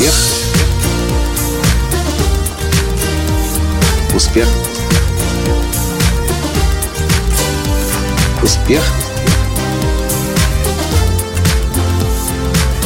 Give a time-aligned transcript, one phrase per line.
[0.00, 0.14] Успех.
[4.14, 4.46] Успех.
[8.42, 8.82] Успех.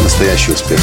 [0.03, 0.81] Настоящий успех.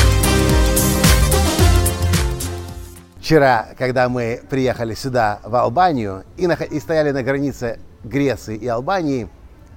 [3.20, 8.68] Вчера, когда мы приехали сюда, в Албанию, и, на, и стояли на границе Греции и
[8.68, 9.28] Албании,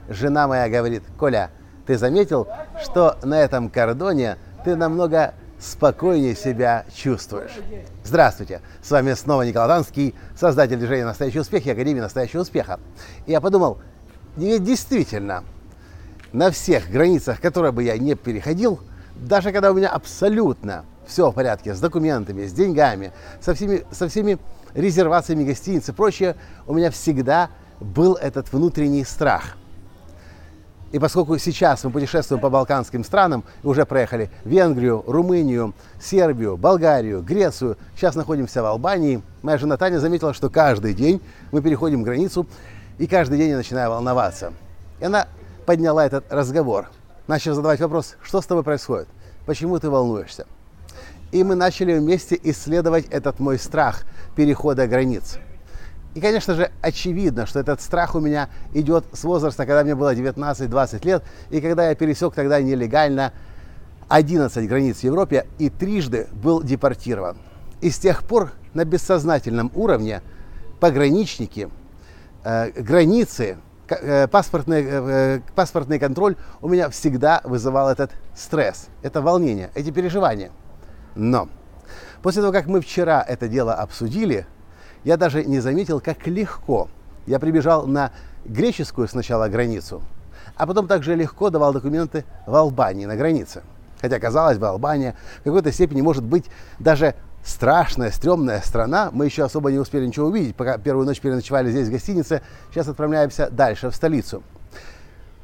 [0.09, 1.51] жена моя говорит, Коля,
[1.85, 2.47] ты заметил,
[2.81, 7.53] что на этом кордоне ты намного спокойнее себя чувствуешь.
[8.05, 12.79] Здравствуйте, с вами снова Николай Танский, создатель движения «Настоящий успех» и Академии «Настоящего успеха».
[13.27, 13.79] И я подумал,
[14.37, 15.45] ведь действительно,
[16.33, 18.81] на всех границах, которые бы я не переходил,
[19.17, 24.09] даже когда у меня абсолютно все в порядке с документами, с деньгами, со всеми, со
[24.09, 24.39] всеми
[24.75, 26.37] резервациями гостиницы и прочее,
[26.67, 27.51] у меня всегда
[27.81, 29.57] был этот внутренний страх–
[30.95, 37.77] и поскольку сейчас мы путешествуем по балканским странам, уже проехали Венгрию, Румынию, Сербию, Болгарию, Грецию,
[37.97, 41.21] сейчас находимся в Албании, моя жена Таня заметила, что каждый день
[41.51, 42.47] мы переходим границу,
[42.99, 44.53] и каждый день я начинаю волноваться.
[45.01, 45.27] И она
[45.67, 46.89] подняла этот разговор,
[47.27, 49.09] начав задавать вопрос, что с тобой происходит,
[49.47, 50.47] почему ты волнуешься.
[51.33, 54.05] И мы начали вместе исследовать этот мой страх
[54.37, 55.39] перехода границ.
[56.15, 60.15] И, конечно же, очевидно, что этот страх у меня идет с возраста, когда мне было
[60.15, 63.33] 19-20 лет, и когда я пересек тогда нелегально
[64.09, 67.37] 11 границ в Европе и трижды был депортирован.
[67.81, 70.23] И с тех пор на бессознательном уровне
[70.79, 71.69] пограничники,
[72.45, 73.57] э, границы,
[73.89, 80.51] э, паспортный, э, паспортный контроль у меня всегда вызывал этот стресс, это волнение, эти переживания.
[81.17, 81.49] Но
[82.23, 84.47] после того, как мы вчера это дело обсудили,
[85.05, 86.89] я даже не заметил, как легко
[87.27, 88.11] я прибежал на
[88.45, 90.03] греческую сначала границу,
[90.57, 93.63] а потом также легко давал документы в Албании на границе.
[94.01, 96.45] Хотя, казалось бы, Албания в какой-то степени может быть
[96.79, 99.11] даже страшная, стрёмная страна.
[99.13, 102.43] Мы еще особо не успели ничего увидеть, пока первую ночь переночевали здесь в гостинице.
[102.71, 104.43] Сейчас отправляемся дальше, в столицу.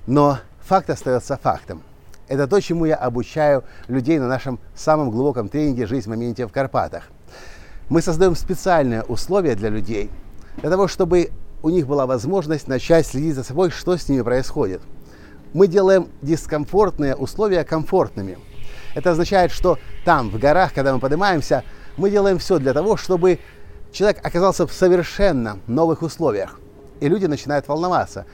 [0.06, 1.82] Но факт остается фактом.
[2.28, 6.52] Это то, чему я обучаю людей на нашем самом глубоком тренинге «Жизнь в моменте в
[6.52, 7.04] Карпатах».
[7.90, 10.10] Мы создаем специальные условия для людей,
[10.58, 11.30] для того, чтобы
[11.60, 14.80] у них была возможность начать следить за собой, что с ними происходит.
[15.54, 18.38] Мы делаем дискомфортные условия комфортными.
[18.94, 21.64] Это означает, что там, в горах, когда мы поднимаемся,
[21.96, 23.40] мы делаем все для того, чтобы
[23.90, 26.60] человек оказался в совершенно новых условиях.
[27.00, 28.24] И люди начинают волноваться.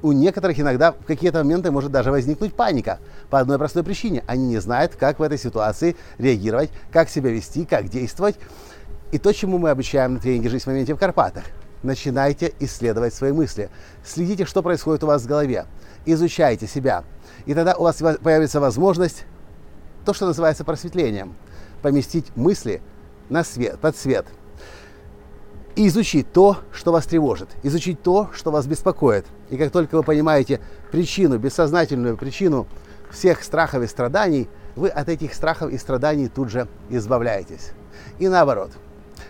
[0.00, 3.00] У некоторых иногда в какие-то моменты может даже возникнуть паника.
[3.28, 4.24] По одной простой причине.
[4.26, 8.36] Они не знают, как в этой ситуации реагировать, как себя вести, как действовать.
[9.14, 11.44] И то, чему мы обучаем на тренинге «Жизнь в моменте в Карпатах».
[11.84, 13.70] Начинайте исследовать свои мысли.
[14.04, 15.66] Следите, что происходит у вас в голове.
[16.04, 17.04] Изучайте себя.
[17.46, 19.24] И тогда у вас появится возможность,
[20.04, 21.36] то, что называется просветлением,
[21.80, 22.82] поместить мысли
[23.28, 24.26] на свет, под свет.
[25.76, 27.50] И изучить то, что вас тревожит.
[27.62, 29.26] Изучить то, что вас беспокоит.
[29.48, 30.60] И как только вы понимаете
[30.90, 32.66] причину, бессознательную причину
[33.12, 37.70] всех страхов и страданий, вы от этих страхов и страданий тут же избавляетесь.
[38.18, 38.72] И наоборот–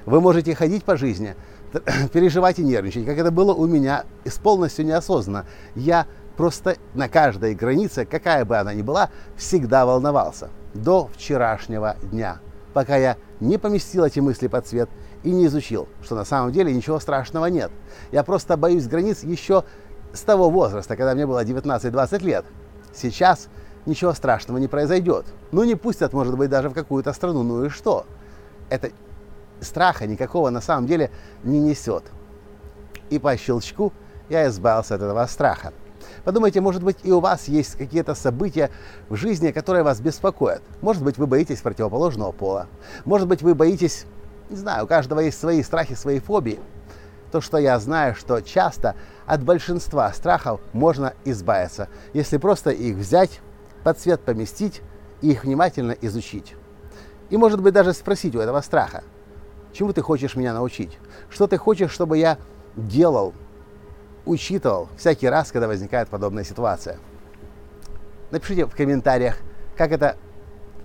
[0.06, 1.34] вы можете ходить по жизни,
[2.12, 4.04] переживать и нервничать, как это было у меня,
[4.42, 5.46] полностью неосознанно.
[5.74, 6.06] Я
[6.36, 10.50] просто на каждой границе, какая бы она ни была, всегда волновался.
[10.74, 12.40] До вчерашнего дня,
[12.72, 14.88] пока я не поместил эти мысли под цвет
[15.22, 17.70] и не изучил, что на самом деле ничего страшного нет.
[18.12, 19.64] Я просто боюсь границ еще
[20.12, 22.44] с того возраста, когда мне было 19-20 лет.
[22.92, 23.48] Сейчас
[23.86, 25.26] ничего страшного не произойдет.
[25.52, 28.06] Ну не пустят, может быть, даже в какую-то страну, ну и что?
[28.70, 28.90] Это
[29.64, 31.10] страха никакого на самом деле
[31.42, 32.04] не несет.
[33.10, 33.92] И по щелчку
[34.28, 35.72] я избавился от этого страха.
[36.24, 38.70] Подумайте, может быть, и у вас есть какие-то события
[39.08, 40.62] в жизни, которые вас беспокоят.
[40.80, 42.66] Может быть, вы боитесь противоположного пола.
[43.04, 44.06] Может быть, вы боитесь,
[44.48, 46.60] не знаю, у каждого есть свои страхи, свои фобии.
[47.32, 48.94] То, что я знаю, что часто
[49.26, 53.40] от большинства страхов можно избавиться, если просто их взять,
[53.82, 54.82] под цвет поместить
[55.20, 56.54] и их внимательно изучить.
[57.30, 59.02] И, может быть, даже спросить у этого страха,
[59.74, 60.96] Чему ты хочешь меня научить?
[61.28, 62.38] Что ты хочешь, чтобы я
[62.76, 63.34] делал,
[64.24, 66.98] учитывал всякий раз, когда возникает подобная ситуация?
[68.30, 69.36] Напишите в комментариях,
[69.76, 70.16] как это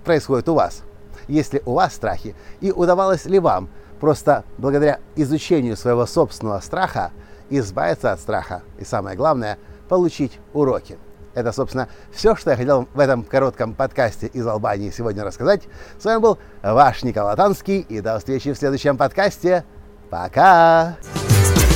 [0.04, 0.82] происходит у вас.
[1.28, 3.70] Если у вас страхи, и удавалось ли вам
[4.00, 7.12] просто благодаря изучению своего собственного страха
[7.52, 10.98] избавиться от страха и самое главное, получить уроки.
[11.34, 15.64] Это, собственно, все, что я хотел в этом коротком подкасте из Албании сегодня рассказать.
[16.00, 19.64] С вами был ваш Николай Танский, и до встречи в следующем подкасте.
[20.10, 20.98] Пока!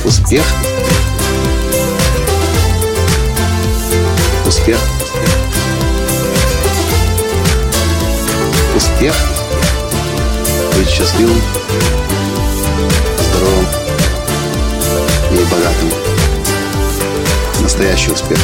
[0.04, 0.44] Успех!
[4.46, 4.78] Успех!
[8.76, 9.14] Успех!
[10.76, 11.40] быть счастливым,
[13.30, 13.66] здоровым
[15.30, 15.90] и богатым.
[17.60, 18.38] Настоящий успех.